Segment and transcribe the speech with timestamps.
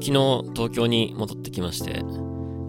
[0.00, 0.12] 昨日
[0.54, 2.02] 東京に戻ってきまして、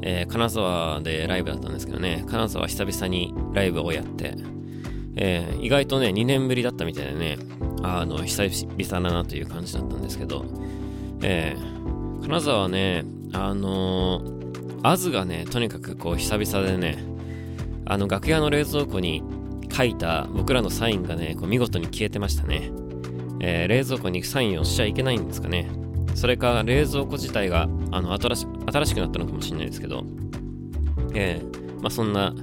[0.02, 4.36] えー、金沢でライブだったんですけどね、金沢久々にライブをやって、
[5.16, 7.38] えー、意外とね、2年ぶりだったみたいでね、
[7.84, 10.46] あの、久々だなという感じだったんですけど、
[11.22, 17.04] えー、金沢はね、あのー、アズがね、とにかくこう久々でね、
[17.86, 19.24] あの楽屋の冷蔵庫に
[19.72, 22.72] 書いた僕らのサインがね、こう見事に消えてましたね。
[23.40, 25.70] えー、冷蔵庫にサインをしちゃいけないんですかね。
[26.18, 30.04] それか冷蔵庫自体があの新し新しくなったのかもしれないですけど、
[31.14, 32.34] えー、まあ、そんな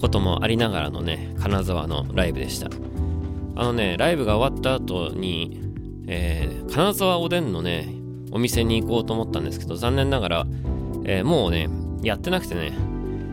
[0.00, 2.70] こともありながらのね、金沢のライブでした。
[3.56, 5.60] あのね、ライブが終わった後に、
[6.06, 7.92] えー、金沢おでんのね、
[8.30, 10.46] お店に行こうと思ったんですけど、残念ながら、
[11.04, 11.68] えー、もうね、
[12.04, 12.72] やってなくてね、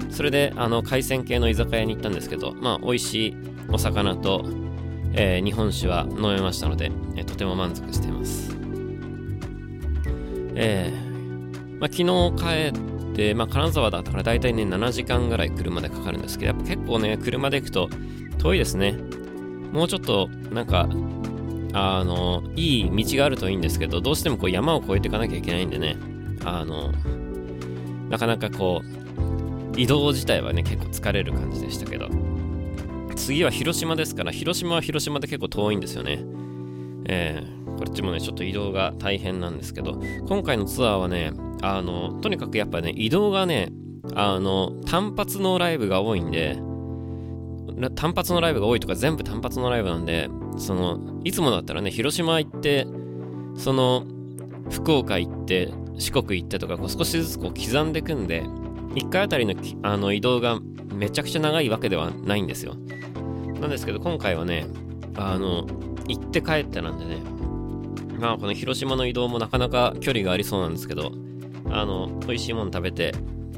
[0.10, 3.36] それで、あの、海鮮系の居酒屋に行ったんですけど、まあ、美味しい
[3.72, 4.44] お魚と、
[5.14, 8.57] えー、日本酒は飲めましたので、えー、とても満足しています。
[10.60, 17.90] えー、まあ、昨日帰って、まあ、金沢だったから大体ね、7時間ぐらい車でかかるんですけど、やっぱ結構ね、車で行くと
[18.40, 18.98] 遠いですね。
[19.72, 20.90] もうちょっと、なんか、
[21.74, 25.96] あの、いい道があるといいんですけど、どうしてもこう山を越えていかなきゃいけないんでね、
[26.44, 26.92] あの、
[28.10, 32.10] なかなかこう、移動自体はね、結構疲れる感じでしたけど、
[33.16, 36.24] 次は広島ですから、広島は広島で結構遠いんですよね。
[37.08, 43.70] えー、こっちもね、ちょっと移動が大変なんですけど、今回のツアーはね、あの、とにかくやっぱね、移動がね、
[44.16, 46.58] あの、単発のライブが多いんで、
[47.96, 52.88] 単発のライブが多いとか全部単発のライブなんで、その、いつもだったらね、広島行って、
[53.56, 54.06] その、
[54.70, 58.44] 福岡行って、四国行ってとか、こう少しずつこう刻んでいくんで、
[58.96, 60.60] 1回あたりのあの移動が
[60.94, 62.76] めちゃくちゃ長いわけではないんですよ。
[63.60, 64.66] なんですけど、今回はね、
[65.16, 65.68] あの、
[66.08, 67.18] 行って帰ってなんでね、
[68.20, 71.12] まあこの広島の移動もなかなか距離がありそうなんですけど、
[71.70, 73.14] あの、美味しいもの食べて、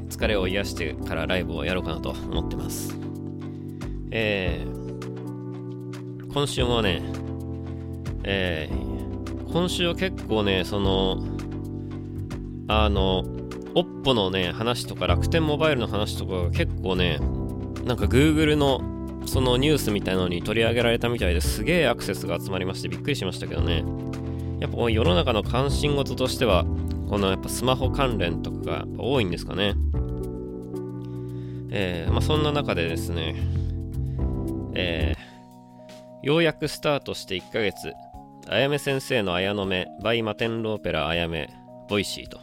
[0.08, 2.98] 疲れを癒してからライブをやろうかなと思ってます。
[4.10, 7.00] えー、今週もね、
[8.24, 11.24] えー、今週は結構ね、その、
[12.66, 13.24] あの、
[13.74, 17.18] おっぽのね、話とか楽天モバイルの話とかが結構ね、
[17.84, 18.80] なんか Google の
[19.26, 23.84] そのニュースみたいなのに取り上げられたみたいですげえアクセスが集まりましてびっくりしましたけどね。
[24.60, 26.64] やっぱ世の中の関心事としては、
[27.08, 29.74] このやっぱスマホ関連とかが多いんですかね。
[31.70, 33.36] えー、まあそんな中でですね、
[34.74, 37.94] えー、ようやくスタートして1ヶ月、
[38.48, 42.40] 彩雨先生のアヤノメ、by 摩天楼オペラ彩雨、Voicy と。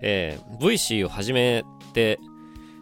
[0.00, 1.62] えー、 Voicy を始め
[1.92, 2.18] て、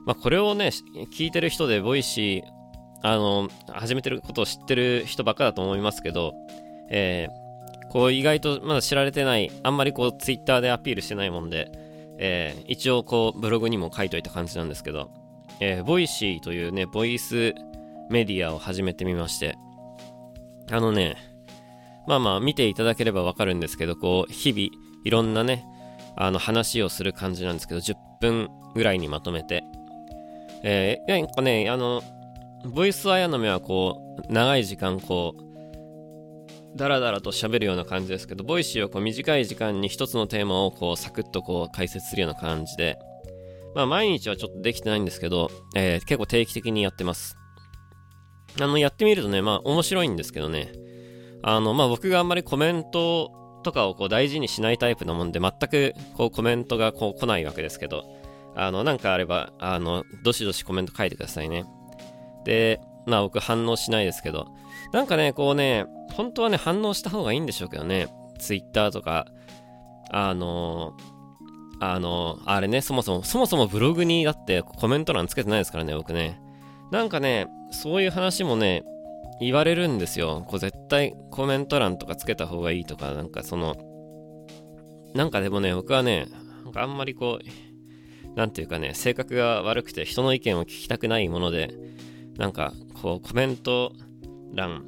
[0.07, 0.71] まあ、これをね、
[1.13, 2.60] 聞いてる人で Voicy
[3.03, 6.35] あの、始めてることを知ってる人ばっかだと思いますけど、
[6.91, 11.71] えー、こう意外とまだ知られてない、あんまりこうツイッターでアピールしてないもんで、
[12.19, 15.11] えー、一応こうブログにも書いといた感じなんですけど、
[15.61, 17.55] えー、 Voicy というね、ボイス
[18.11, 19.57] メディアを始めてみまして、
[20.71, 21.17] あのね、
[22.07, 24.69] まあまあ見ていただければわかるんですけど、こう、日々
[25.05, 25.65] いろんなね、
[26.17, 29.65] あの話をする感じなんですけど、10分ぐらいにまとめて、
[30.63, 32.03] えー、なんかね、あの、
[32.65, 35.51] ボイスアヤノメはこう、長い時間こう、
[36.77, 42.99] ダラダラと喋るような感じですけど、 Voicy はこう短い時間に一つのテーマをこうサクッとこう解説するような感じで、
[43.75, 47.37] まあ毎日はちょっとできてないんですけど、えー、結構定期的にやってます。
[48.61, 50.73] あの、やってみるとね、まあ面白いんですけどね、
[51.43, 53.33] あの、まあ僕があんまりコメント
[53.65, 58.05] とかをこう大事にしないタイプなもんで、全くこうコメントがこう来ないわけですけど、
[58.55, 61.65] あの、なんかあれば、あの、どしどしコメント書いてくださいね。
[62.45, 64.49] で、まあ僕反応しないですけど、
[64.93, 68.09] なんかね、こうね、本当はね、反応した方がいいんでしょうけどね、
[68.39, 69.27] Twitter とか、
[70.11, 70.95] あの
[71.81, 76.41] あのあれね、そもそも、そもそもブログにだってコメント欄つけてないですからね、僕ね。
[76.91, 78.85] なんかね、そういう話もね、
[79.41, 80.45] 言われるんですよ。
[80.49, 83.77] こう絶対コメント欄とかつけた方がいいとか、なんかその、
[85.15, 86.27] なんかでもね、僕はね、
[86.65, 91.71] なんかあんまりこう、なんていうかね、性格が悪くて人の意見を聞きたくないもので、
[92.37, 92.73] なんか
[93.03, 93.93] こうコメント
[94.55, 94.85] 欄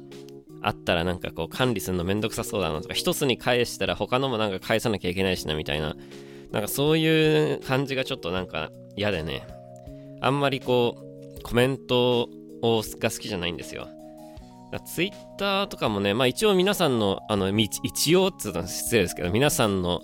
[0.61, 5.95] あったらなんかこう管理するのめんどくさそうだなとか一つに返したら他のもなんか返さなきゃいけないしなみたいな
[6.51, 9.45] なんかそういう感じがちょっとなんか嫌でね。
[10.21, 10.97] あんまりこ
[11.37, 12.29] うコメント
[12.61, 13.89] をが好きじゃないんですよ。
[14.85, 20.01] ツイッターとかもねまあ一応皆さんのあの一応っつうのは失礼ですけど皆さんの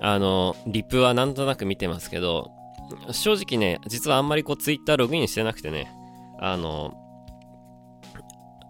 [0.00, 2.50] あのリプはなんとなく見てますけど
[3.10, 5.90] 正直ね実はあんまりこうツイッターログインしてなくてね
[6.44, 6.94] あの、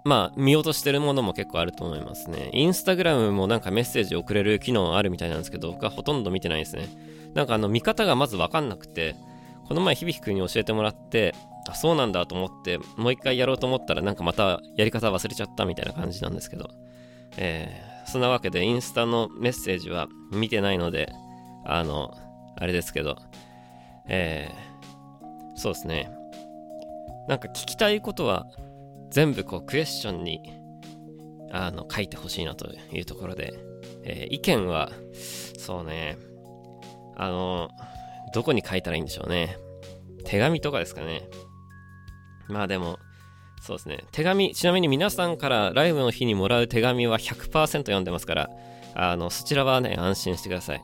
[0.05, 2.51] まあ、見落としてるものも結構あると思いますね。
[2.53, 6.89] インスタグラムもなんかメッセージ送れる機能あるみたいなんですけど、僕はほとんど見てないですね。
[7.35, 9.17] なんかあの見方がまず分かんなくて
[9.69, 11.35] この前響くんに教えてもらって
[11.69, 16.71] あそうなんだと思ってもう一回やろうと思ったらなんかまたやり方忘れちゃったみたいな感じなんですけど
[17.37, 21.13] えー、そんなわけでインスタのメッセージは見てないので
[21.65, 22.17] あの
[22.57, 23.17] あれですけど
[24.07, 26.11] えー、そうですね
[27.29, 28.47] なんか聞きたいことは
[29.11, 30.41] 全部こうクエスチョンに
[31.53, 33.55] あの書いてほしいなというところで、
[34.03, 34.91] えー、意見は
[35.57, 36.19] そうね
[37.17, 37.71] あの
[38.35, 39.57] どこに書いたらいいんでしょうね。
[40.25, 41.29] 手紙とかですかね。
[42.49, 42.99] まあでも
[43.63, 44.05] そうですね。
[44.11, 48.51] 手紙ちなみに皆さんからライブの日にもらう手紙は100%読んでますから
[48.95, 50.83] あのそちらはね安心してください。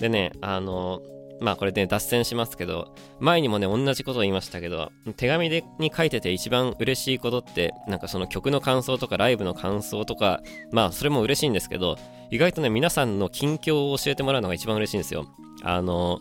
[0.00, 1.02] でねあの
[1.40, 10.40] まあこれね脱線しますけど前にもね同じことを言いましたけど手紙でに書いてて一番嬉しいことってなんかその曲の感想とかライブの感想とか
[10.72, 11.96] まあそれも嬉しいんですけど
[12.30, 15.26] 意外とね皆さんの近況を教えてもらうのが一番嬉しいんですよ。
[15.62, 16.20] あの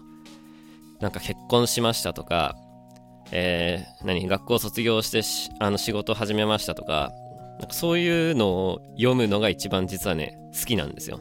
[1.00, 2.56] なんか結婚しましたとか
[3.32, 5.22] えー、何学校卒業して
[5.60, 7.12] あの仕事始めましたとか
[7.60, 11.20] なんかそういうのを読むのが一番実はね好きなんですよ。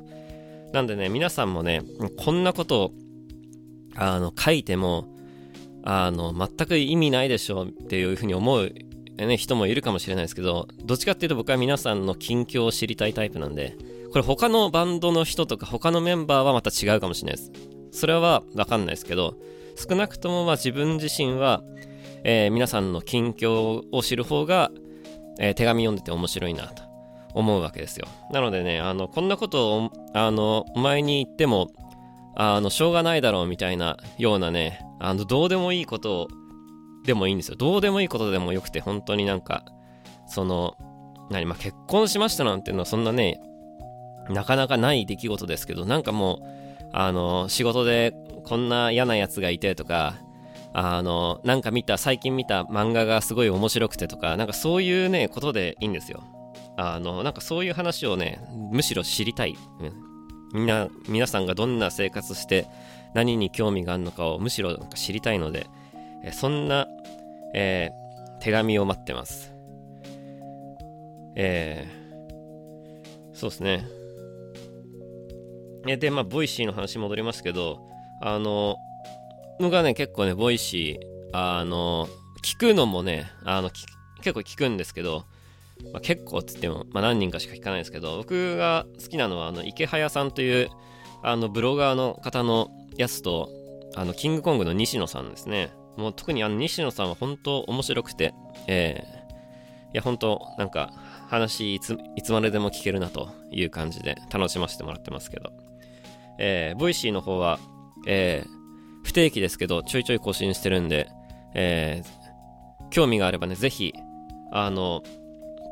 [0.72, 1.82] なんでね皆さんもね
[2.18, 2.92] こんなことを
[3.96, 5.06] あの書いても
[5.84, 8.72] あの全く意味ないでしょうっていうふうに思う、
[9.16, 13.76] ね、人もいるかもしれないですけどどっちかっていうと僕は皆さんの近況を知りたいタイプなんで
[14.10, 17.52] これ他のバンドの人とか他のメンバーはまた違うかもしれないです。
[17.92, 19.36] それは分かんないですけど
[19.76, 21.62] 少なくともまあ自分自身は、
[22.24, 24.70] えー、皆さんの近況を知る方が、
[25.38, 26.82] えー、手紙読んでて面白いなと
[27.34, 28.06] 思うわけですよ。
[28.32, 31.70] なのでねあのこんなことをあのお前に言っても
[32.36, 36.28] あの、しょうがないだろうみたいなようなね、あの、どうでもいいこと
[37.04, 37.56] でもいいんですよ。
[37.56, 39.64] どうでもいいことでもよくて、本当になんか、
[40.26, 40.76] その、
[41.30, 43.40] 何、まあ、結婚しましたなんていうのはそんなね、
[44.28, 50.14] なかなかない出来事ですけど、なんかもう、あの、仕事でこんな嫌なやつがいてとか、
[50.74, 56.22] あの、なんか見た、最近見た漫画がすごい面白くてとか、なんかそういうね、ことでいいんですよ。
[56.76, 58.38] あの、なんかそういう話をね、
[58.70, 59.56] むしろ知りたい。
[60.56, 62.66] みんな皆さんがどんな生活して
[63.12, 65.66] 何に興味があるのかをむしろ知りたいので、
[66.24, 66.88] えそんな、
[67.52, 69.52] えー、手紙を待ってます。
[71.34, 73.86] えー、そうですね。
[75.98, 77.78] で、まあ、 Voicy の話戻りますけど、
[78.22, 78.78] あの、
[79.60, 82.08] 僕はね、結構ね、 Voicy、あの、
[82.42, 83.68] 聞くのもね、あの、
[84.22, 85.26] 結構聞くんですけど、
[85.92, 90.68] まあ、結構っつっても、まあ、何人かしか聞かないですけど僕が好きなのはあのイケハヤさんという
[91.22, 93.50] あのブロガーの方のやつと
[93.94, 95.70] あのキングコングの西野さんですね。
[95.96, 98.34] もう特にあの西野さんは本当面白くて、
[98.66, 100.92] えー、いや本当なんか
[101.28, 105.52] 話いついつまででも聞けるなという感じで楽しませてもらってますけど、
[106.38, 107.58] えー、 Voicy の方は、
[108.06, 111.08] えー、不定期ですけどちょいちょい更新してるんで、
[111.54, 113.94] えー、興味があればねぜひ
[114.52, 115.02] あの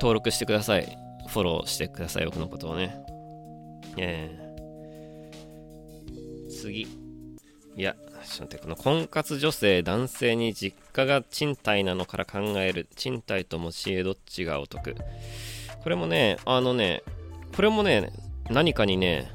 [0.04, 0.98] 登録してください。
[1.28, 2.94] フォローしてください、僕のことをね。
[3.96, 6.82] えー、次。
[6.82, 7.96] いや、
[8.28, 14.94] ちょっと待って、この婚活女性、男性に実家が賃貸なのから考える、賃貸と持ち家どっちがお得。
[15.82, 17.02] これもね、あのね、
[17.56, 18.12] これもね、
[18.50, 19.30] 何かにね、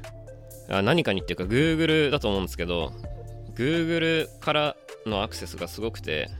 [0.68, 2.92] あ何かにっていうか Google だと思うんですけど、
[3.56, 6.30] Google からのアクセスがすごくて、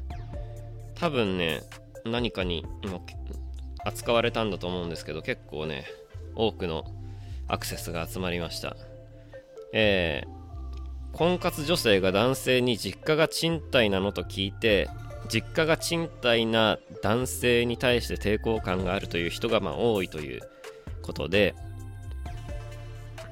[0.95, 1.62] 多分ね、
[2.05, 2.64] 何かに
[3.85, 5.85] 扱われたんだと思うんですけど結構ね
[6.35, 6.85] 多くの
[7.49, 8.77] アクセスが集まりました。
[9.73, 14.89] えー、婚活女性が男性に実家が賃貸なのと聞いて
[15.29, 20.41] 実家が賃貸な男性に対して抵抗感があるという人がまあ多いという
[21.03, 21.55] ことで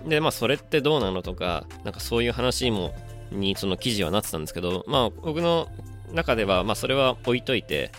[0.06, 2.94] でまあそれってどうなのとかなんかそういう話も
[3.32, 5.68] にその記事はなってたんですけどまあ僕の
[6.12, 7.90] 中ではまあそれは置いといて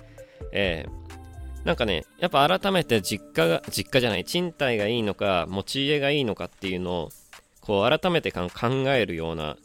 [0.51, 0.91] えー、
[1.69, 7.09] なんかね、やっぱ改めて実家が、実家じゃない、賃貸がいいのか、持ち家がいいのかっていうのを、
[7.61, 8.49] こう、改めて考
[8.87, 9.55] えるような、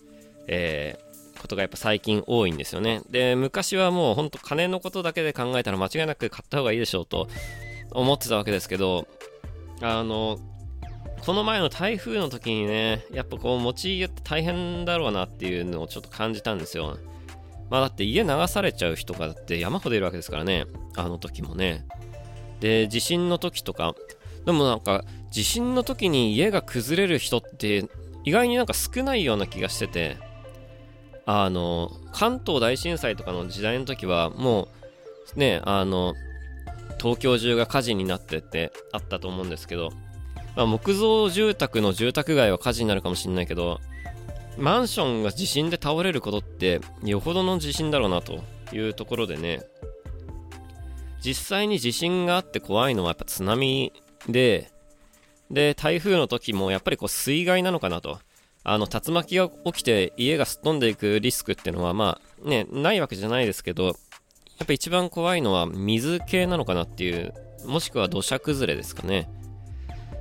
[0.47, 3.01] えー、ことがやっぱ最近多いんですよね。
[3.09, 7.27] で、昔はもうほんと金のことだけで考えたら間違いなく買った方がいいでしょうと
[7.91, 9.09] 思ってたわけですけど、
[9.81, 10.39] あの、
[11.25, 16.99] この前の台風の時にね、やっぱこう持ち家って大変だろうなっていうのをちょっと感じたんですよ。
[17.71, 20.67] まあだって家流されちゃう人がだって山ほどいるわけですからね。
[20.97, 21.87] あの時もね。
[22.61, 23.95] で、地震の時とか、
[24.45, 27.89] でもなんか、地震の時に家が崩れる人って
[28.25, 30.17] 意外になんか少ないような気がしてて、
[31.27, 34.69] あの、関東大震災とかの時代の時はも
[35.35, 36.15] う、ね、あの、
[36.99, 39.91] 東京中が火事になってってあったと思うんですけど、
[40.57, 43.81] まあ、木造住宅の住宅街は火事になるかもしれないけど、
[44.57, 48.43] マンションが地震で倒れることってよほどの地震だろうなと
[48.73, 49.63] いうところでね。
[51.21, 53.93] 実際に地震があって怖いのはやっぱ津波
[54.29, 54.71] で
[55.51, 58.19] で台風の時もやっぱりこう水害なのかなと。
[58.67, 63.93] あの竜巻が起きて家がすっ飛んでいくリスクっていうのはまあねないわけじゃないですけどや
[64.65, 67.35] っぱ一番怖いのは水系なのかなっていう
[67.67, 69.29] もしくは土砂崩れですかね。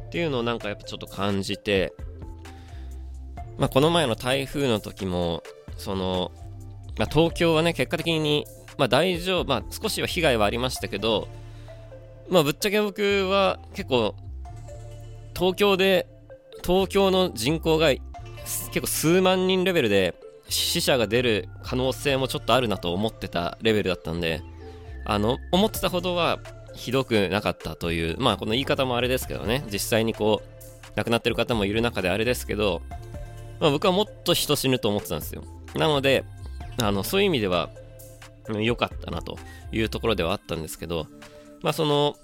[0.07, 1.93] っていうのをなんかやっぱちょっと感じて
[3.57, 5.43] まあ、この前の台風の時も、
[5.77, 6.31] その、
[6.97, 8.45] まあ、東京はね、結果的に、
[8.77, 11.27] まあ、大丈夫、まあ、少しは被害はありましたけど、
[12.29, 14.15] まあ、ぶっちゃけ僕は結構、
[15.35, 16.07] 東京で、
[16.63, 20.15] 東京の人口が結構数万人レベルで
[20.49, 24.41] 死者が出る可能性もちょっとあるなと思ってたレベルだったんで、
[25.05, 26.39] あの、思ってたほどは
[26.73, 32.81] ひどくなかったという、まあこの言い方もあれですけどね、実際にこう、亡くなってる方もいる中であれですけど、
[33.63, 35.41] まあ、僕はもっと人死ぬと思ってたんですよ。
[35.75, 36.25] なので、
[36.81, 37.69] あのそういう意味では
[38.49, 39.39] 良かったなと
[39.71, 41.07] いうところではあったんですけど、
[41.61, 42.17] まあその、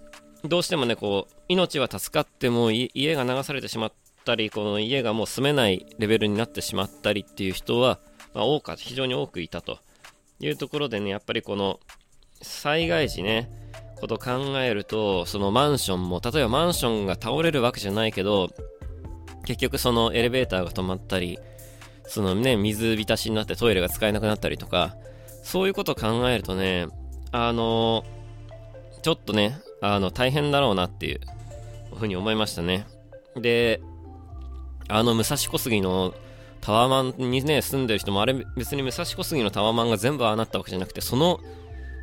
[0.43, 3.93] どうしてもね、こう、命は助かっても家が流されてしまっ
[4.25, 7.99] たり、この家がもう住めないレベルになってしまったりっていう人は、
[8.33, 9.79] まあ、多か非常に多くいたと
[10.41, 11.79] いうところでね、やっぱりこの
[12.41, 13.49] 災害時ね、
[14.01, 18.49] こと考えると、そのマンションも、例えばマンションが倒れるわけじゃないけど、
[19.49, 21.39] 結局そのエレベーターが止まったり、
[22.03, 24.95] そのね、水浸しになってトイレが使えなくなったりとか、
[25.41, 26.85] そういうことを考えるとね、
[27.31, 28.05] あの、
[29.01, 31.19] ちょっとね、あの、大変だろうなっていう
[31.95, 32.85] ふうに思いましたね。
[33.35, 33.81] で、
[34.87, 36.13] あの、武蔵小杉の
[36.61, 41.39] タワマンにね、住んでる人も、あれ別に武蔵小杉のタワマンが全部ああなったわけじゃなくて、その、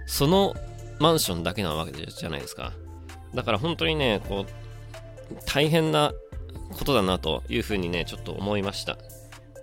[0.08, 0.52] その
[0.98, 2.72] マンションだけなわけじゃないですか。
[3.36, 6.12] だから本当にね、こう、大変な
[6.72, 8.98] ことだなというふうにね、ちょっと思いました。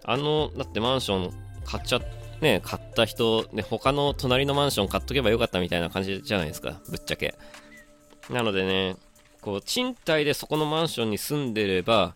[0.03, 1.33] あの、だってマンション
[1.65, 2.01] 買っちゃ、
[2.41, 7.35] ね、買った人、ね、他の隣のマンション買っとけばよかったみたいな感じじゃないですか、ぶっちゃけ。
[8.29, 8.95] なのでね、
[9.41, 12.15] こう、賃貸でそこのマンションに住んでれば、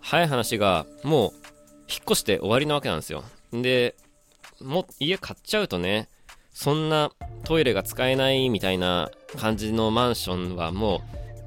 [0.00, 1.32] 早い話が、もう、
[1.88, 3.24] 引っ越して終わりなわけなんですよ。
[3.52, 3.94] で、
[4.60, 6.08] も、家買っちゃうとね、
[6.52, 7.10] そんな
[7.44, 11.00] トイレが使えないみたいな感じのマンションはもう、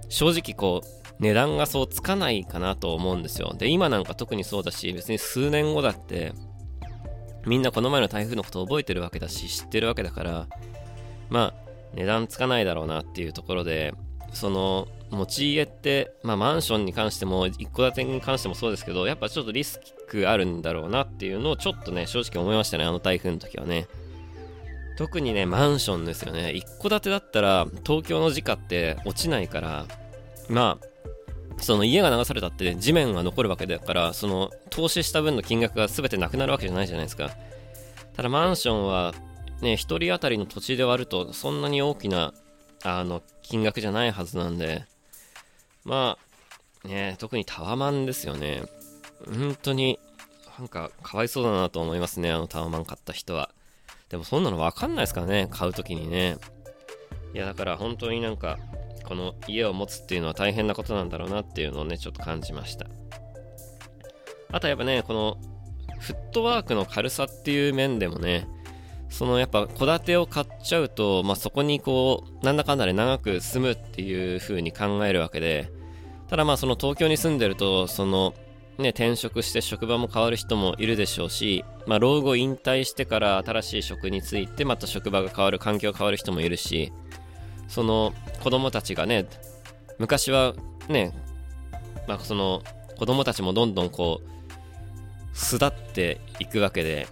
[0.09, 3.55] 正直こう、値段がそうつかないかなと思うんですよ。
[3.57, 6.34] で、今なんか特にそうだし、別に数年後だって、
[7.45, 10.48] みんなこの前の台風のこと覚えてるわけだし、知ってるわけだから、
[11.29, 13.93] まあ、値段つかないだろうなっていうところで、
[14.34, 19.79] その、持ち家って、まあ、マンションに関しても、一戸建てに関してもそうですけど、やっぱちょっとリス
[20.10, 23.88] クあるんだろうなっていうのをちょっとね、正直思いましたね、あの台風の時はね。
[24.98, 26.51] 特にね、マンションですよね。
[26.51, 29.86] 一戸建てだったら、東京の時価って落ちないから、
[30.50, 30.94] まあ、
[31.62, 37.31] その家が流されたって地面が残るわけだからその投資した分の金額が全てなくなるわけじゃないじゃないですか。
[38.15, 39.13] ただマンションは
[39.62, 42.33] ね1人当たりの土地で割るとそんなに大きな
[42.83, 44.85] あの金額じゃないはずなんで
[45.83, 46.17] ま
[46.83, 48.63] あね特にタワマンですよね。
[49.25, 50.00] 本当に
[50.59, 53.50] なんかかわいそうだなと思いますねあのタワマン買った人は。
[54.09, 56.38] でもそんなの分かんないですからね買う時にね。
[57.33, 58.57] いやだから本当になんか
[59.05, 62.88] この家を持つっていうのは大変なことなんだろうなっていうのをね、ちょっと感じました。
[64.51, 65.38] あとやっぱね、この
[66.00, 68.47] フットワークの軽さっていう面でもね、
[69.09, 75.71] そのやっぱ戸建てを買っちゃうと、まあ、そこにこう、なんだかんだで長く住むっていう風に考えるわけで、
[76.27, 78.33] ただまあその東京に住んでると、その
[78.77, 86.91] ね、転職して職場も変わる人もいるでしょうし、まあ、老後引退してから新しい職に就いてまた職場が変わる環境が変わる人もいるし
[87.67, 89.25] その子供たちがね、
[89.98, 90.53] 昔は
[90.89, 91.12] ね、
[92.07, 92.62] まあ、その
[92.98, 97.07] 子供たちもどんどんこう、巣立っていくわけで、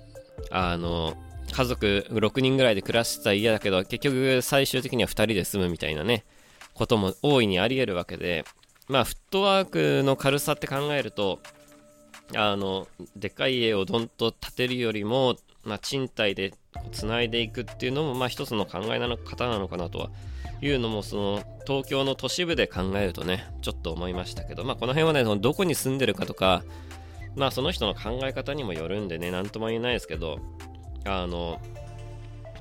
[0.52, 1.16] あの、
[1.52, 6.24] 家族6人ぐらいで暮らしてた家だけど、結局最終的には2人で住むみたいなね、
[6.74, 8.46] ことも大いにあり得るわけで、
[8.88, 11.40] まあ、フットワークの軽さって考えると、
[12.36, 16.54] あの、でかい家をどんと建てるよりも、まあ、賃貸で
[16.92, 20.10] つないでいくっていうのも、まあ、一つの考え方なのかなとは
[20.64, 26.64] いうのもその東京の都市部で考えるとねちょっと思いましたけど、まあ、この辺はねそのどこに住んでるかとか
[27.36, 30.40] まあその人の考え方にもよるんでね何とも言えないですけど
[31.06, 31.60] あの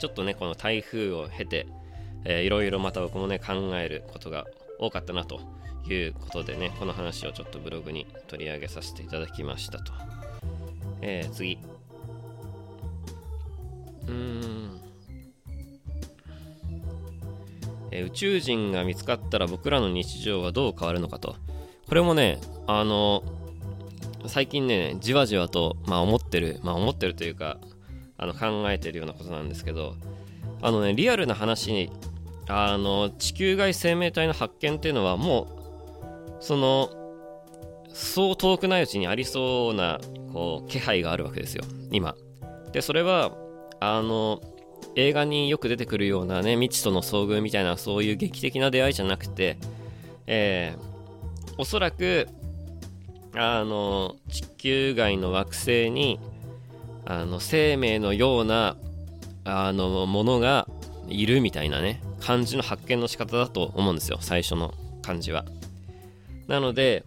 [0.00, 1.68] ちょっとねこの台風を経て、
[2.24, 4.46] えー、いろいろまた僕もね考えることが
[4.80, 5.40] 多かったなと
[5.88, 9.92] いうことでねこの話をちょっとブログに取り上げさせていただきましたと、
[11.02, 11.58] えー、次。
[14.08, 14.81] うーん。
[17.92, 21.36] え宇宙人が見つかったら僕らの日常はどう変わるのかと。
[21.88, 23.22] これもね、あの、
[24.26, 27.58] 最近ねじわじわと、まあ、思ってるまあ思ってるというか
[28.16, 29.94] あの考えてるようなことなんですけど
[30.60, 31.90] あのねリアルな話に
[32.48, 35.48] あの地球外生命体の発見っていうのはも
[36.40, 36.90] うその
[37.92, 40.00] そう遠くないうちにありそうな
[40.32, 42.14] こう気配があるわけですよ今
[42.72, 43.32] でそれは
[43.80, 44.40] あの
[44.94, 49.56] 映画によく出てくるようなね未知との遭遇みたいなそういう劇的な出会いじゃなくて
[50.26, 52.28] えー、おそらく
[53.34, 56.20] あの地球外の惑星に
[57.04, 58.76] あの生命のような
[59.44, 60.68] あのものが
[61.08, 65.44] いるみたいなね感じの発見の仕方だと思うんですよ最初の感じは。
[66.46, 67.04] なので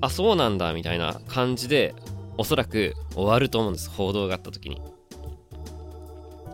[0.00, 1.94] あそうなんだみたいな感じで
[2.36, 4.80] おそらく終わると思うんです報道があった時に。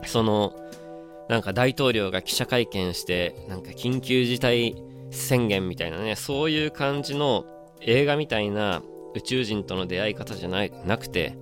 [0.06, 0.54] その
[1.28, 4.76] なんか大統領が記者会見してなんか緊急事態
[5.10, 7.44] 宣言みたいなねそういう感じの
[7.80, 8.82] 映画みたいな
[9.14, 11.36] 宇宙人との出会い方じゃないなくて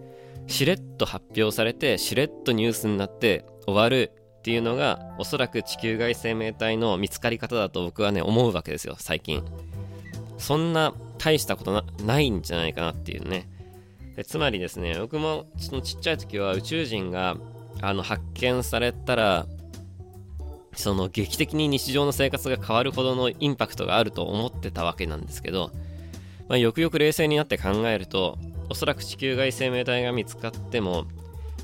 [0.47, 9.45] しれっと発表されてしれっとニュースになって終わるっていうのがおそらく地球外生命体の見つかり方だと僕はね思うわけですよ最近。
[10.39, 13.49] そんな大したことないんじゃないかなっていうね。
[14.17, 17.37] でつまりですね僕もそのちっちゃい時は宇宙人が
[17.83, 19.47] あの発見されたら
[20.75, 25.71] その劇的に日常の生活が変わるほどのインパクトがあると思ってたわけなんですけど、
[26.49, 31.07] まあ、よくよく冷静になって考えるとおそらく地球外生命体が見つかっても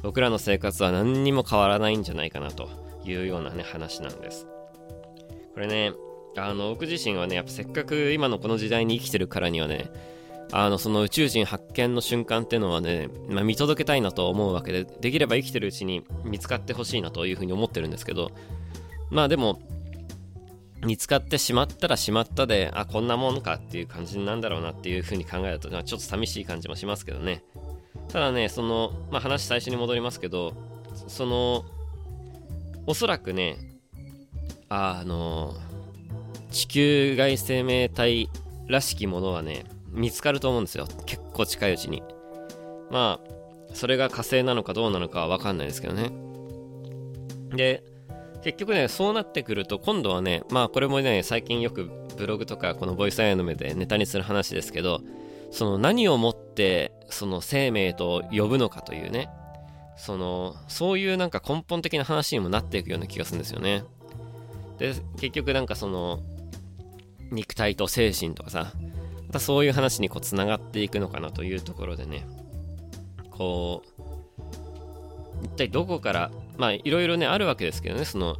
[0.02, 2.68] 僕らの生活は何にも変わらないんじゃないかなと
[3.04, 4.46] いうようなね話なんです。
[5.54, 5.92] これね
[6.36, 9.90] あの僕自身はねやっぱせっかく今のこの時代に生きてるからにはね
[10.52, 18.30] あのその宇宙人発見の瞬間っていうのはね、まあ、見届けたいなと思うわけでできれば生きてるうちに見つかってほしいなというふうに思ってるんですけど
[19.10, 19.60] まあでも
[20.84, 27.42] 見つかってしまったらしまったであこんなもんかっていう感じなんだろうなっていうふうに考えるとちょっと寂しい感じもしますけどね。
[28.08, 30.54] ただねその、まあ、話最初に戻りますけど
[31.08, 31.64] その
[32.86, 33.56] おそらくね
[34.68, 35.54] あの
[36.50, 38.28] 地球外生命体
[38.68, 39.64] らしきものはね
[39.96, 40.86] 見つかると思うんですよ。
[41.06, 42.02] 結構近いうちに。
[42.90, 46.12] まあそれが火星なのかどうなのかは分かんないですけどね。
[47.54, 47.82] で
[48.42, 55.00] 結局ね、そうなってくると、今度はね、まあこれもね、最近よくブログとかこのボイスアイアの目でネタにする話ですけど、
[55.50, 59.28] その何をもってその生命と呼ぶのかというね、
[59.96, 63.82] その、そういうなんか根本的な話にもなっていくような気がするんですよね。
[64.78, 66.20] で、結局なんかその、
[67.32, 68.72] 肉体と精神とかさ、
[69.36, 72.26] またそういう話にこう繋がっていくのかなというところでね、
[73.30, 78.06] こう、一体どこからまあいろいろねあるわけですけどね。
[78.06, 78.36] その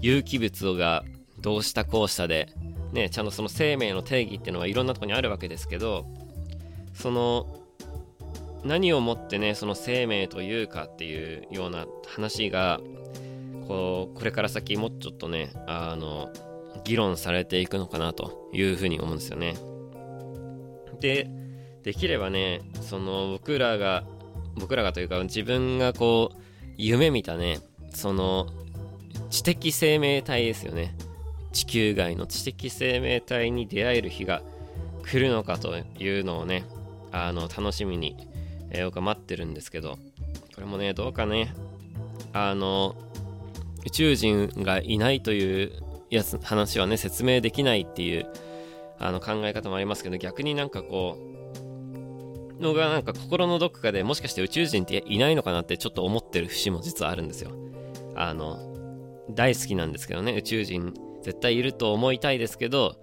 [0.00, 1.04] 有機物が
[1.40, 2.52] どうしたこうしたで
[2.92, 6.06] ねちゃんとその生命の定義っていうのはいろんなとこにあるわけですけど
[6.94, 7.46] その
[8.62, 12.80] 何をもってねその生命というかっていうような話が
[13.66, 16.32] こうこれから先もうちょっとねあの
[16.84, 19.56] 議論されていくのかなというふうに思うんですよね。
[21.00, 21.28] で
[21.82, 24.04] できればねその僕らが
[24.56, 26.38] 僕らがというか自分がこう
[26.76, 27.60] 夢見たね
[27.94, 28.46] その
[29.30, 30.94] 知的生命体ですよね。
[31.52, 34.42] 地球外の知的生命体に出会える日が
[35.02, 36.64] 来るのかというのをね
[37.10, 38.28] あの楽しみに、
[38.70, 39.98] えー、僕は待ってるんですけど
[40.54, 41.54] これもねどうかね
[42.32, 42.94] あの
[43.86, 45.72] 宇宙人がいないという
[46.10, 48.26] やつ話はね説明できないっていう
[48.98, 57.52] あの考え方もありますけど逆になんかこうのがなんか心のどこかでもしかして宇宙人っていないのかなってちょっと思ってる節も実はあるんですよ。
[58.16, 58.58] あの、
[59.30, 62.96] 大好きなんですけどね、宇宙人絶対いると思いたいですけど、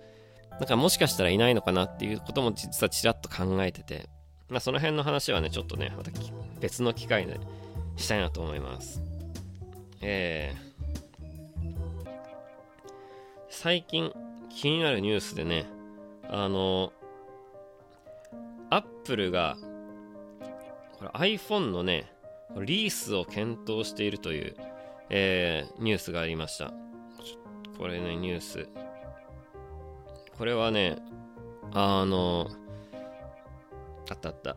[0.52, 4.10] なんかもしかしたらいないのかなっていうことも実はちらっと考えてて、
[4.50, 6.12] まあその辺の話はね、ちょっとね、また
[6.60, 7.40] 別の機会で
[7.96, 9.02] したいなと思います。
[10.02, 11.66] えー、
[13.50, 14.12] 最近
[14.50, 15.66] 気になるニュースでね、
[16.30, 16.92] あの、
[18.70, 19.58] アップルが
[20.98, 22.12] これ iPhone のね
[22.58, 24.56] リースを検討しているという、
[25.10, 26.74] えー、ニュースがありました。
[27.78, 28.68] これねニュース。
[30.38, 30.98] これはね
[31.74, 32.50] あの
[34.10, 34.56] あったあった。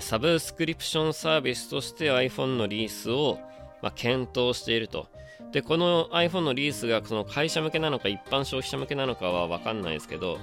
[0.00, 3.38] サブスクリプションサービスとして iPhone のリースを、
[3.80, 5.08] まあ、検討していると。
[5.52, 10.38] でこの iPhone のリースがその会社向けなのか一般消費者向けなのかは分かんないですけど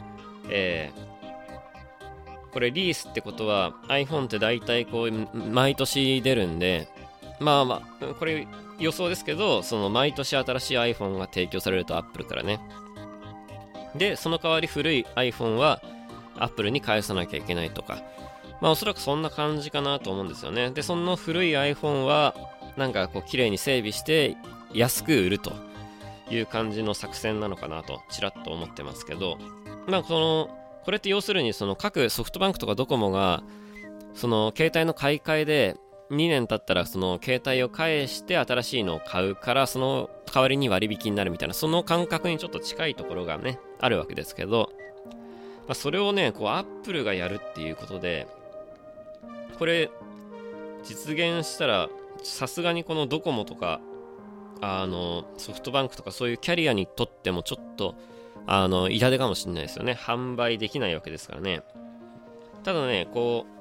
[0.50, 6.88] えー、これリースってことは iPhone って大体こう毎年出るんで
[7.40, 8.48] まあまあこれ
[8.80, 12.60] 予想ですけどその毎年新しい iPhone が提供されると Apple からね
[13.96, 15.82] でその代わり古い iPhone は
[16.38, 18.02] アップルに返さなきゃいけないとか、
[18.62, 20.72] まあおそらくそんな感じかなと思うんですよね。
[20.72, 22.36] で、その古い iPhone は、
[22.78, 24.36] なんかこう綺麗に整備して
[24.76, 25.54] 安く売ると
[26.30, 29.38] いう感じの作戦なのかなと、ちらっと思ってますけど、
[29.88, 30.50] まあその、
[30.84, 33.44] これって要するにその各ソフトバンクとかドコモが、
[34.14, 35.78] その携帯の買い替えで
[36.12, 44.72] 2年経ったらその携帯を返して新しいのを買うからその代わりに割引になるみたいなその感覚にちょっと近いところがねあるわけですけど、
[45.68, 48.28] まあ、それをねこうアップルがやるっていうことで
[49.58, 49.90] これ
[50.84, 51.90] 実現したら
[52.24, 53.82] さすがにこのドコモとか
[54.62, 57.96] あのソフトバンクとかそういうキャリアにとってもちょっと
[58.48, 59.94] あの痛手かもしれないですよね。
[59.94, 61.64] 販売できないわけですからね。
[62.64, 63.56] ただねこう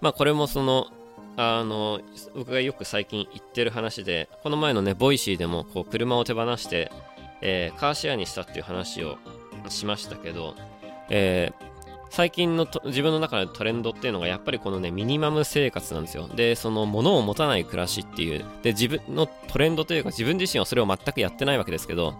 [0.00, 0.86] まあこれもその
[1.36, 2.00] あの
[2.34, 6.90] 僕がよく最近言ってる話でこの前のね Voicy でもこう車を手放して、
[7.40, 9.16] えー、カーシェアにしたっていう話を
[9.68, 10.54] しましたけど、
[11.08, 11.71] えー、
[12.12, 16.28] 最近の自分の中でトレンドっていうのがやっぱりこのねミニマム生活なんですよ。
[16.28, 18.44] でその物を持たない暮らしっていう。
[18.62, 22.14] で自分のトレンドというか自分自身はそれを全くやってないわけですけど、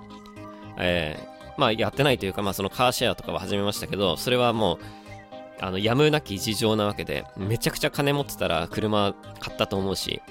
[0.78, 4.78] えー、まあやってないというかまあそのカーシェアとかは始めましたけどそれはもう
[5.60, 10.22] あのやむなき事情なわけでめちゃくちゃ金持ってたら車買ったと思うし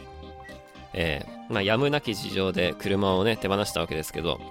[0.93, 4.41] えー、まあやむなき事情で車をね手放したわけですけど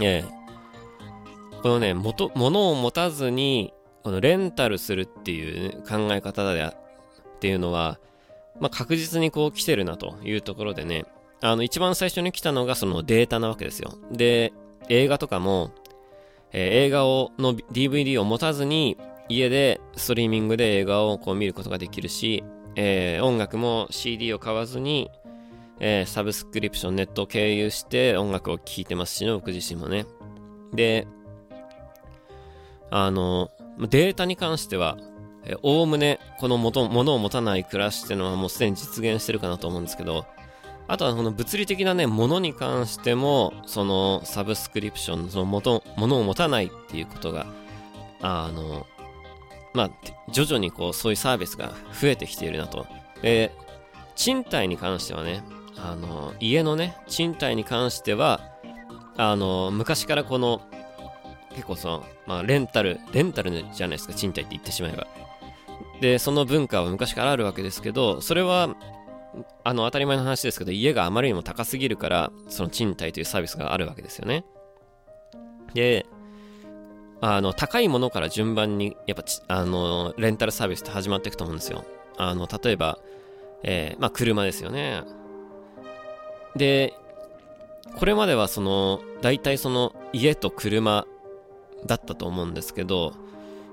[0.00, 3.74] えー、このね元物を持たずに
[4.08, 7.98] このレンタルするっていう、考え方でっていうのは、
[8.58, 11.04] まあ、確実にこう来てるなというところでね、
[11.42, 13.98] あの一番最初に来たのがそのデータなわけですよ。
[14.10, 14.54] で、
[14.88, 15.72] 映画とかも、
[16.52, 18.96] えー、映画をの DVD を持たずに
[19.28, 22.42] 家でストリーミングで映画をこう見ることができるし、
[22.76, 25.10] えー、音楽も CD を買わずに、
[25.80, 30.06] えー、サブスクリプションネットを経由して音楽を聴いてますしね、僕自身もね。
[30.72, 31.06] で、
[32.90, 33.50] あの、
[33.86, 34.98] データに関しては、
[35.62, 40.26] おおむねこの元物を持たない暮らしっていうのはもうすでに実現してるかなと思うんですけど、
[40.88, 47.46] あとはこの物理的なね、ものに関しても、そのサブスクリプション、その元、物を持たないっていうことが、
[48.22, 48.86] あの、
[49.74, 49.90] まあ、
[50.32, 52.86] 徐々にこう、そういうサービスが増えてきているなと。
[53.20, 53.52] で、
[54.16, 55.44] 賃貸に関してはね、
[55.76, 58.40] あの、家のね、賃貸に関しては、
[59.18, 60.62] あの、昔からこの、
[61.58, 65.08] 結構その、まあ、レンタル、レンタルじゃないですか、賃貸って言ってしまえば。
[66.00, 68.76] で、その文化は昔からあるわけですけど、それは、
[69.64, 74.44] あの、当たり前の話ですけど、家があまりにも高すぎるから、その賃貸というサービスがあるわけですよね。
[75.74, 76.06] で、
[77.20, 81.84] あの、高いものから順番に、やっぱ、あの、レンタルサービスって始まっていくと思うんですよ。
[82.18, 83.00] あの、例えば、
[83.64, 85.02] えー、まあ、車ですよね。
[86.54, 86.94] で、
[87.96, 91.04] これまではその、大体その、家と車
[91.86, 93.14] だったと思うんですけど、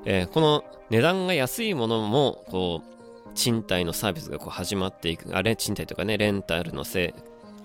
[0.06, 7.14] えー、この値段が安いものも、こう、賃貸のサービスがこう始まっていく、あれ、賃貸とかね、レンタルのせ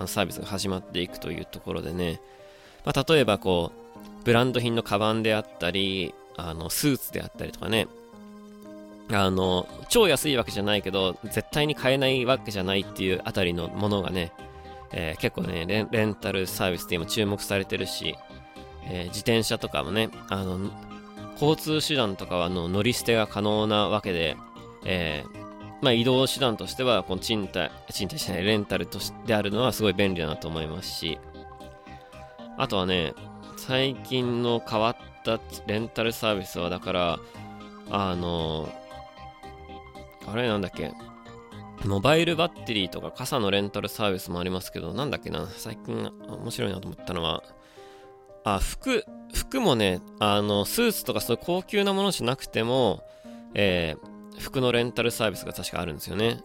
[0.00, 2.20] いサービスが始まっていくというところでね、
[2.84, 7.86] まあ、例えばこう、ブランド品のカバンであったり、あの、スーツであったりとかね、
[9.12, 14.32] あの、超安いわけじゃないけど、絶対に買えないわけじゃないっていうあたりのものがね、
[14.92, 18.16] えー、結構ねレン、レンタルサービスって今注目されてるし、
[18.90, 20.58] えー、自転車とかもね、あの、
[21.34, 24.36] 交通手段とかはあの乗り捨てが可能なわけで、
[24.84, 25.40] えー、
[25.80, 31.18] まあ、移動手段としては、この賃貸、賃貸しない、レンタルとしてあるのはすごい便利だなと思いますし、
[32.58, 33.14] あとはね、
[33.56, 37.18] 最近の変わったレンタルサービスは、だから、
[37.90, 38.68] あの、
[40.26, 40.92] あれなんだっけ、
[41.84, 47.42] モバイルバッテリーとか傘のレンタルサービスもありますけど、なんだっけな、最近面白いなと思ったのは、
[48.44, 53.02] あ、服、服もね、あの、スーツとかそういう高級なものじゃなくても、
[53.54, 56.42] えー、服のレンタルサービスが確かあるんですよね。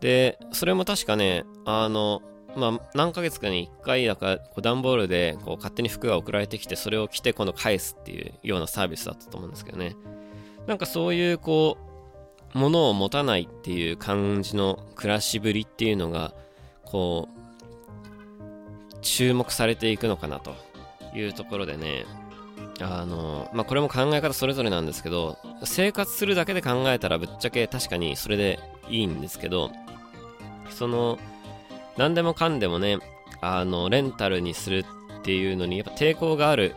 [0.00, 2.22] で、それも確かね、あの、
[2.56, 9.96] まあ、何ヶ月かに1回だか、こう段ボールでこう勝手に服が送られてきて、それを着て今度返すっていうようなサービスだったと思うんですけどね。
[10.66, 11.78] なんかそういうこ
[12.54, 16.34] う、物を持たないっていう感じの暮らしぶりっていうのが、
[16.84, 20.54] こう、注目されていくのかなと
[21.14, 22.04] いうところでね、
[22.80, 29.70] あの、まあ、これも考え方それぞれなんですけど、生活するだけで考えたらぶっちゃけ確かにそれでいいんですけど、
[30.70, 31.18] その、
[31.96, 32.98] 何でもかんでもね、
[33.40, 34.84] あの、レンタルにする
[35.18, 36.74] っていうのにやっぱ抵抗がある、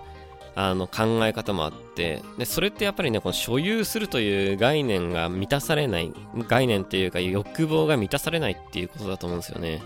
[0.56, 6.12] あの、考え方もあって、で、それってやっぱりね、この所有するという概念が満たされない、
[6.48, 9.82] 概念っていうか欲望が満たされないっていうことだと思うんですよね。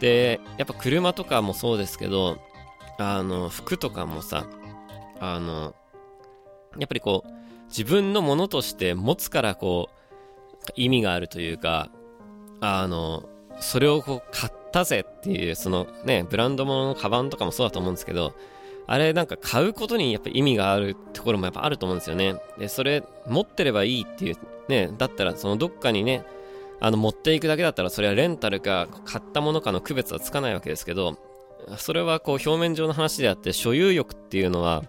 [0.00, 2.38] で、やっぱ車とかもそうですけど、
[2.98, 4.46] あの、服とかもさ、
[5.20, 5.74] あの、
[6.78, 7.30] やっぱりこう、
[7.68, 11.90] 自分のものとして持つからこう、意味があるというか、
[12.60, 13.28] あの、
[13.60, 18.34] それをこう買ったぜっていう、そのね、ブランド物のカバンとかもそうだと思うんですけど、
[18.88, 22.36] あれなんか買うことにやっぱ意味があるところもやっぱあると思うんですよね。
[22.58, 24.36] で、それ持ってればいいっていう、
[24.68, 26.24] ね、だったらそのどっかにね、
[26.78, 31.18] あの持っていくだけだったらそれはレンタルか買ったものかの区別はつかないわけですけど、
[31.78, 34.84] それはこう表面上の話であって所有欲っていうのは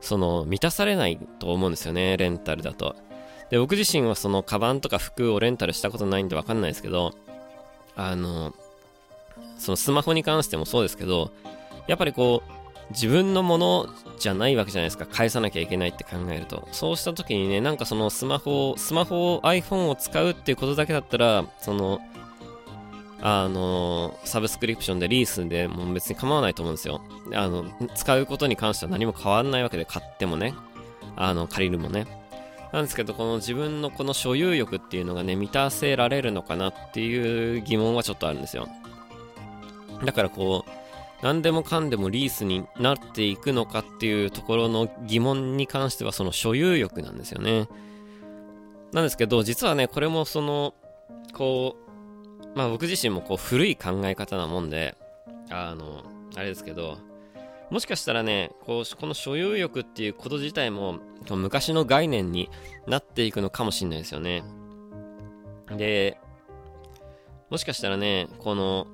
[0.00, 2.96] その満たされないと思うんですよね、レンタルだと。
[3.50, 7.12] で、僕自身はそのカバンとか服をレンタルしたことないんでわかんないですけど、
[7.96, 8.54] あの、
[9.58, 11.30] そのスマホに関してもそうですけど、
[11.86, 12.52] やっぱりこう、
[12.90, 13.86] 自分のもの
[14.18, 15.06] じゃないわけじゃないですか。
[15.06, 16.66] 返さなきゃいけないって考えると。
[16.72, 22.00] そうした時にね、なんかそのスマホを、スマホを、iPhone を使うっていうことだけだったら、その、
[23.24, 27.00] あの、サブスクリプションでリースでも別に構わないと思うんですよ。
[27.32, 30.54] あの、使うことに関しては何も変わんないわけで、買ってもね、
[31.14, 32.06] あの、借りるもね。
[32.72, 38.66] なんですけど、この自分のこの所有欲っていうのがね、満たせられるのかなっていう疑問はちょっとあるんですよ。
[40.04, 40.70] だからこう、
[41.22, 47.68] 何でもかんでもリースになっていくのかっていうところの疑問に関してはその所有欲なんですよね。
[48.92, 50.74] なんですけど、実はね、これもその、
[51.34, 51.81] こう、
[52.54, 54.96] まあ僕自身もこう古い考え方なもんで、
[55.50, 56.04] あの、
[56.36, 56.98] あれですけど、
[57.70, 60.98] もしかしたらね、こう、この所有欲っていうこと自体も、
[61.30, 62.50] 昔の概念に
[62.86, 64.44] なっていくのかもしれないですよね。
[65.76, 66.18] で、
[67.48, 68.86] もしかしたらね、この、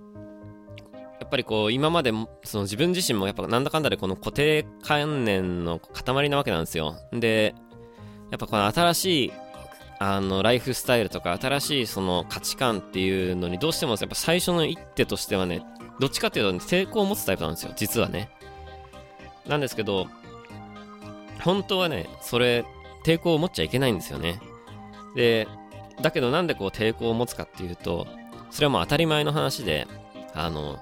[1.21, 2.13] やっぱりこう、今まで
[2.45, 6.95] その自分自身もやっぱなんだかんだでこの固定観念の塊なわけなんですよ。
[7.13, 7.55] で、
[8.31, 9.33] やっぱこの新しい、
[9.99, 15.63] あの、ライフスタイルとか新しいその価値観っていうのにどうしてもやっぱ最初の一手としてはね、
[15.99, 18.31] どっちかっていうと、ね、抵抗を持つタイプなんですよ、実はね。
[19.47, 20.07] なんですけど、
[21.43, 22.65] 本当はね、それ、
[23.05, 24.41] 抵抗を持っちゃいけないんですよね。
[25.15, 25.49] で、
[26.01, 28.07] だけどなんでこう抵抗を持つかっていうと、
[28.51, 29.87] それはもう当たり前の話で、
[30.35, 30.79] あの、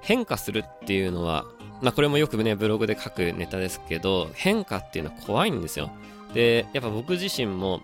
[0.00, 1.44] 変化するっていうのは、
[1.82, 5.90] まあこれもよくね、ブログで書くネタですけど、変化っていうのは怖いんですよ。
[6.32, 7.80] で、やっぱ僕自身も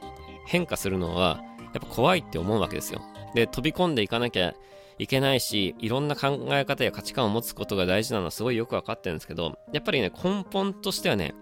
[0.46, 3.00] 変化するのは、やっぱ怖いって思うわけですよ。
[3.34, 4.54] で、飛び込んでいかなきゃ
[4.98, 11.34] いけないし、いろんな考え方や価値観を持つことが大事なのはすごいよくわかってるんですけど、やっぱりね、根本としてはね、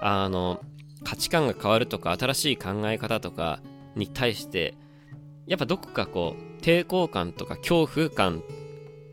[0.00, 0.60] あの、
[1.02, 3.60] 価値観が変わるとか、新しい考え方とか
[3.94, 4.74] に対して、
[5.46, 8.42] やっぱどこかこう、抵抗感とか恐怖感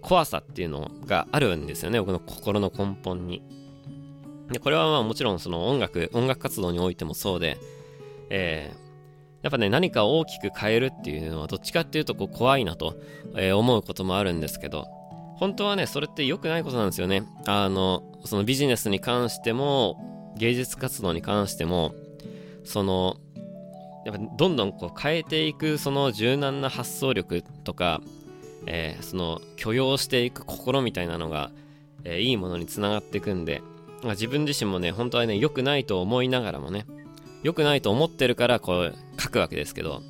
[0.01, 3.41] 怖さっていうのがあるんですよね、僕の心の根本に。
[4.51, 7.57] で、これはまあもちろんその音楽、音楽活動においてもそうで、
[8.29, 8.90] えー、
[9.41, 12.95] やっぱね、何か大きく変えるっていうのはどっちかっていうとこう怖いなと、
[13.35, 14.87] えー、思うこともあるんですけど、
[15.37, 17.23] 本当はね、それって良くないことなんですよね。
[17.47, 21.95] あの、そのビジネスに関しても、芸術活動に関しても、
[22.63, 23.17] その、
[24.05, 28.01] やっぱどんどんこう変えていくその柔軟な発想力とか、
[28.65, 31.51] えー、その許容していく心みたいなのが、
[32.03, 33.61] えー、いいものにつながっていくんで、
[34.03, 36.85] 自分自身もね、本当はね、良くないと思いながらもね、
[37.43, 40.01] 良くないと思ってるからこう書くわけですけど、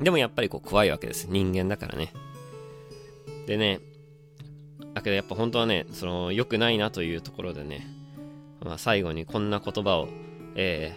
[0.00, 1.26] でもやっぱりこう怖いわけです。
[1.28, 2.12] 人間だからね。
[3.46, 3.80] でね、
[4.94, 7.86] だけどやっぱ本当はね、その良くないなというところでね、
[8.60, 10.08] まあ、最後にこんな言葉を、
[10.54, 10.96] え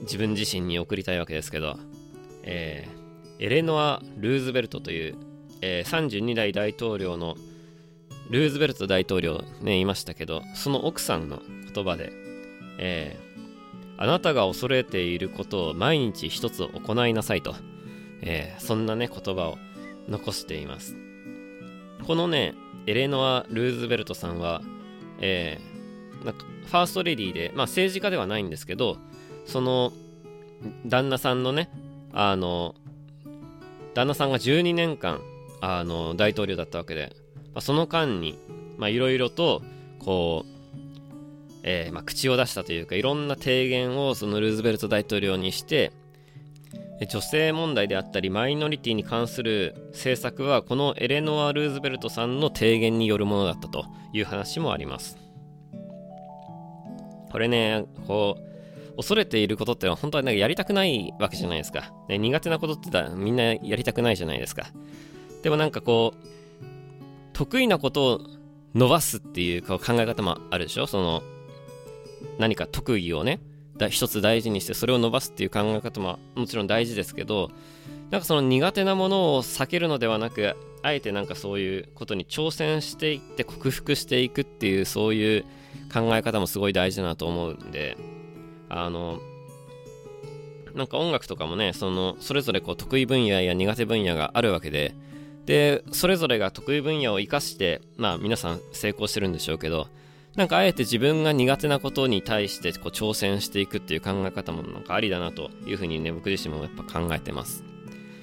[0.00, 1.78] ー、自分自身に送りたいわけですけど、
[2.42, 5.16] えー、エレノア・ルーズベルトという
[5.60, 7.36] えー、32代大統領の
[8.30, 11.40] ルーズベルト大統領ね、いましたけど、その奥さんの
[11.74, 12.12] 言葉で、
[12.78, 13.27] えー、
[13.98, 17.54] あなたが恐れていることを毎日一つ行いなさいと、
[18.22, 19.58] えー、そんなね、言葉を
[20.08, 20.96] 残しています。
[22.06, 22.54] このね、
[22.86, 24.62] エレノア・ルーズベルトさんは、
[25.20, 28.98] えー、なんかファーストレディーで、まあ政治家ではないんですけど、
[29.46, 29.92] その
[30.86, 31.68] 旦那さんのね、
[32.12, 32.76] あの、
[33.94, 35.20] 旦那さんが12年間、
[35.60, 37.16] あの大統領だったわけで、
[37.52, 38.38] まあ、その間に
[38.80, 39.62] いろいろと
[39.98, 40.57] こう、
[41.70, 45.92] えー、まあ、口を出したというかいろんな提言をそのルーズベルト大統領にして
[47.10, 55.18] 女性問題であったりマイノリティに関する政策はこのエレノア・ルーズベルトさんの提言によるものだったという話もあります。
[57.30, 58.38] これねこ
[58.94, 64.68] う恐れていることってのは本当はなんかやりたくないわけじゃないですか、ね、苦手なことってみんなやりたくないじゃないですか。
[65.42, 66.26] でもなんかこう、
[67.34, 68.20] 得意なことを
[68.74, 70.88] 伸ばすっていう考え方もあるでしょ？
[70.88, 71.22] その、
[72.38, 73.40] 何か特技をね、
[73.90, 77.50] 一つ大事にしてそれを伸ばすっていう考え方ももちろん大事ですけど、
[78.10, 85.44] なんかその苦手なものを避けるのではなく、あえてなんかそういうことに挑戦していって克服していくっていうそういう
[85.92, 87.96] 考え方もすごい大事だなと思うんで、
[88.68, 89.20] あの
[90.74, 94.94] なんか音楽とかもねそのそれぞれこう得意分野や苦手分野があるわけで
[95.46, 99.88] でそれぞれが得意分野を生かしてまあ皆さん成功してるんでしょうけど
[100.36, 107.64] なんかあえて自分が苦手なことに対してこう挑戦していくっていう考え方もなんかありだなというふうにね僕自身もやっぱ考えてます、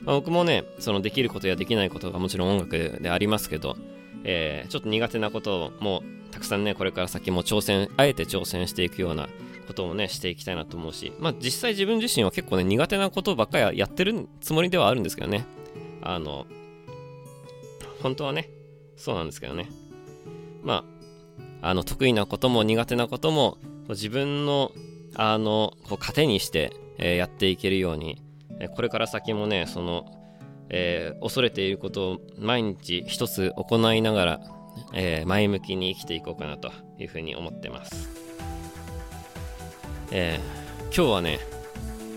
[0.04, 3.76] まあ、僕もねそのできることやできないことがもちろん音楽でありますけど、
[4.24, 9.28] えー、ちょっと苦手なこともたくさんねこれから先も挑戦あえて挑戦していくような
[9.68, 15.46] ことをねしていきたいなと思うしまあ実際自分自身は結構ね苦手なことばっかりやってるつもりではあるんですけどね。
[16.02, 16.46] あの
[18.02, 18.50] 本当はね
[18.96, 19.70] そうなんですけどね。
[20.64, 20.95] まあ
[21.62, 23.58] あの得意なことも苦手なことも
[23.90, 24.72] 自分の
[25.16, 28.22] あのこう糧にして、えー、やっていけるように、
[28.60, 30.06] えこれから先もねその、
[30.70, 34.40] えー、恐れていることを毎日一つ行いながら、
[34.94, 38.10] えー、前向きに生きていこうかなというふうに思ってます、
[40.12, 40.40] え
[40.96, 41.40] 今日はね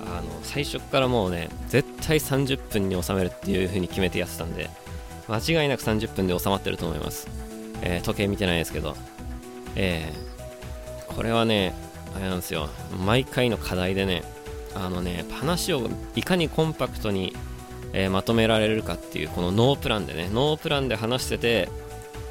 [0.01, 4.71] あの最初からもうね絶対30分に収めるっていうふうに決めてやってたんで
[5.29, 7.29] 間違いなく30分で収まってると思います、
[7.83, 8.97] え時計見てないですけど。
[9.79, 11.73] えー、これはね、
[12.15, 12.69] あれなんですよ、
[13.05, 14.23] 毎回の課題でね、
[14.75, 17.35] あのね、話をいかにコンパクトに、
[17.93, 21.69] えー、まとめられるかっていう、このノープランでね、ノープランで話してて、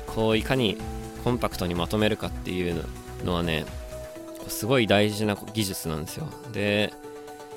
[0.08, 0.78] こういかに
[1.24, 2.84] コンパクトにまとめるかっていう
[3.24, 3.66] のはね、
[4.50, 6.28] すごい大事な技術なんですよ。
[6.52, 6.94] で、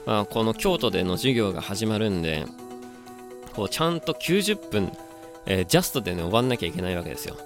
[0.06, 2.44] まあ、この京都での授業が始まるんで、
[3.54, 4.92] こうちゃんと90分、
[5.46, 7.36] えー、ジャストでね、終わんなきゃいけないわけですよ。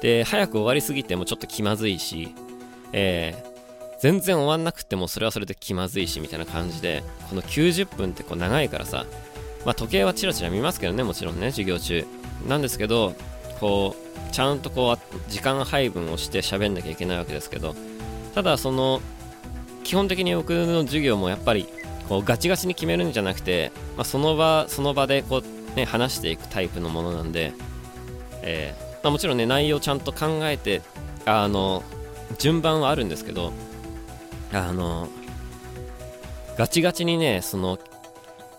[0.00, 2.34] で、早く終わりすぎてもちょっと気まずいし、
[2.92, 3.50] えー、
[4.00, 9.04] 全然終わんなくてもそれはそれで気まずいしみたいな感じで、この90分ってこう長いからさ、
[9.64, 12.06] まあ時計はチラチラ見ますけどね、もちろんね、授業中。
[12.48, 13.14] なんですけど、
[13.60, 17.74] こう、ちゃんとこう、時間配分をして喋んなきゃいけないわけですけど、
[18.34, 19.02] ただその、
[19.84, 21.68] 基本的に僕の授業もやっぱり、
[22.08, 27.52] こうガチガチに決めるんじゃなくて、まあ、その場その場でこう、ね、話していくタイプのものなんで、
[28.42, 30.82] えーまあ、もちろんね内容ちゃんと考えて
[31.26, 31.82] あの
[32.38, 33.52] 順番はあるんですけど
[34.52, 35.08] あの
[36.56, 37.78] ガチガチにねその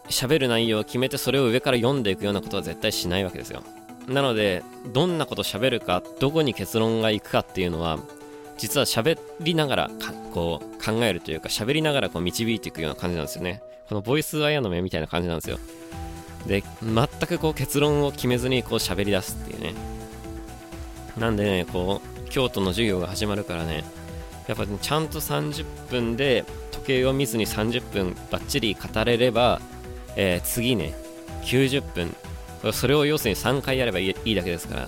[0.10, 3.64] 喋る内容を決めてそれを上から読んでいくようなことは絶対しないわけですよ。
[4.08, 8.00] なのでどんなこと喋るかどこに結論がいくかっていうのは
[8.58, 9.92] 実は喋りながら
[10.34, 13.62] こう考えるというか喋りながらこう導いていくような感じなんですよね。
[13.88, 15.60] このボイスアイアの目みたいな感じなんですよ。
[16.48, 19.91] で全くこう結論を決めずにこう喋り出すっていうね。
[21.22, 23.84] なんでね、こう、京都の授業が始まるからね、
[24.48, 29.62] やっぱ、ね、ちゃんと30分で時計を見ずに30分ばっちり語れれば、
[30.16, 30.96] えー、次ね、
[31.44, 31.84] 90
[32.64, 34.88] 分、それを要するに3回やればいいだけですから、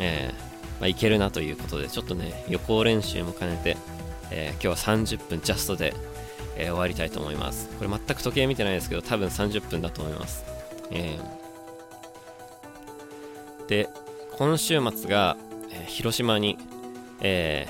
[0.00, 3.76] えー、まあ、いけるなということで、ちょっとね、予行練習も兼ねて、
[4.30, 5.92] えー、今日は30分ジャストで、
[6.56, 7.68] えー、終わりたいと思います。
[7.78, 10.42] これ全く時計見てないですけど、多分30分だと思います。
[10.90, 13.90] えー、で、
[14.38, 15.36] 今週末が、
[15.82, 16.58] え、広島に、
[17.20, 17.66] え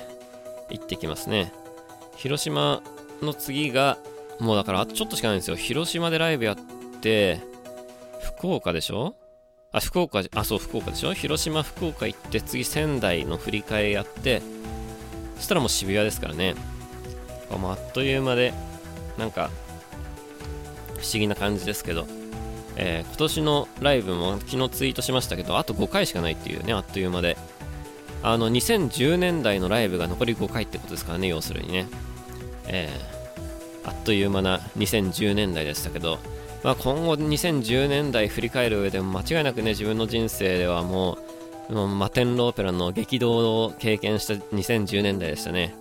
[0.70, 1.52] ー、行ってきますね。
[2.16, 2.82] 広島
[3.22, 3.98] の次が、
[4.40, 5.56] もうだからあとちょっとしかないんですよ。
[5.56, 6.56] 広島でライブやっ
[7.00, 7.40] て、
[8.22, 9.14] 福岡でしょ？
[9.72, 11.14] あ、福岡、あ、そう、福岡でしょ？
[11.14, 14.42] 広島、福岡行って、次仙台の振り替えやって、
[15.36, 16.54] そしたらもう渋谷ですからね。
[17.50, 18.52] あもうあっという間で、
[19.18, 19.50] なんか、
[20.96, 22.06] 不思議な感じですけど、
[22.76, 27.36] えー、今年のライブも昨日ツイートしましたけど、あと5回しかないっていうね、あっという間で。
[28.26, 31.86] あの2010年代のライブが残り5回ってことですからね要するにね、
[32.66, 36.18] えー、あっという間な2010年代でしたけど、
[36.64, 41.18] まあ、今後2010年代振り返る上でも間違いなくね自分の人生ではも
[41.70, 45.74] うもうマテンローペラの激動を経験した2010年代でしたね。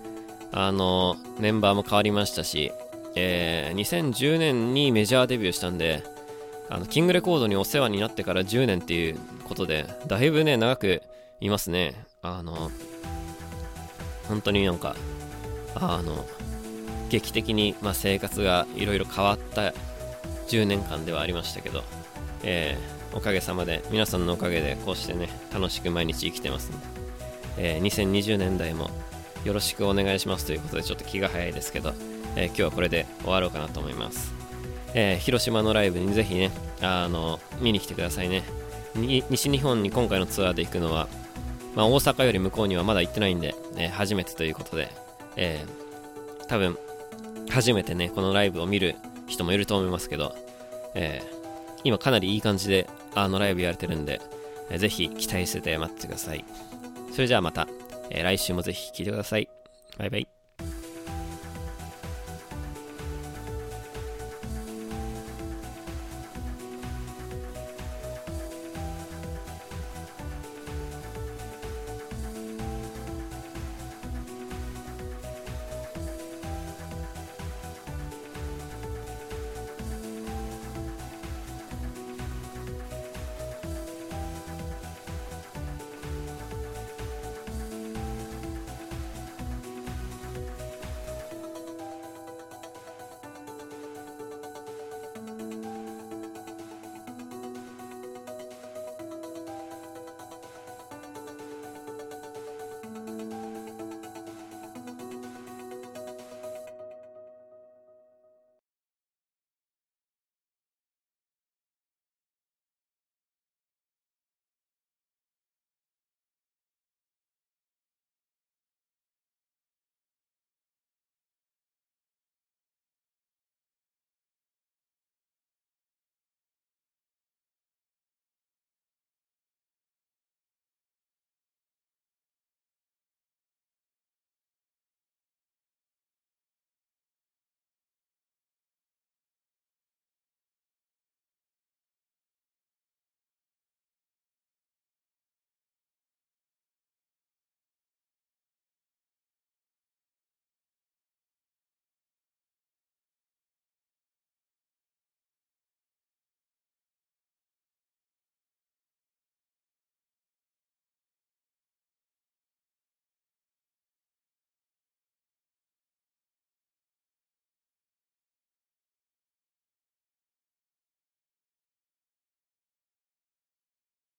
[0.52, 2.70] あのメンバーも変わりましたし、
[3.16, 6.04] えー、2010年にメジャーデビューしたんで
[6.70, 11.02] あのキングレコードにお世話になってから10年っていうことでだいぶね長く
[11.40, 12.05] いますね。
[12.22, 12.70] あの、
[14.28, 14.96] 本当になんか、
[15.74, 16.26] あの、
[17.08, 19.72] 劇的に、まあ、生活がいろいろ変わった
[20.48, 21.84] 10年間ではありましたけど、
[22.42, 26.86] えー、おかげさまで、皆さんのおかげでこうしてね、楽しく毎日生きてますんで、
[27.58, 28.90] えー、2020年代も
[29.44, 31.92] よろしくお願いしますということで、ちょっと気が早いですけど、
[32.34, 34.32] えー、今日はこれで終わろうかなと思います。
[34.94, 36.50] え、広島のライブにぜひね、
[36.80, 38.42] あの、見に来てくださいね。
[38.94, 41.06] 西日本に今回のツアーで行くのは、
[41.76, 44.88] まあ、大阪より向こうにはまだ行ってないんで、えー、初めてということで、
[45.36, 46.76] えー、多分、
[47.50, 48.96] 初めてね、このライブを見る
[49.28, 50.34] 人もいると思いますけど、
[50.94, 54.20] えー、今かなりいい感じで、あのライブやれてるんで、
[54.70, 56.44] えー、ぜひ期待してて待ってください。
[57.12, 57.68] それじゃあまた、
[58.10, 59.48] えー、来週もぜひ聴いてください。
[59.98, 60.35] バイバイ。